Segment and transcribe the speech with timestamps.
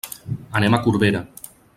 [0.61, 1.23] Anem a Corbera.